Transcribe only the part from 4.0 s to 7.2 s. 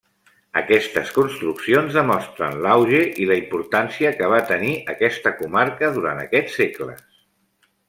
que va tenir aquesta comarca durant aquests segles.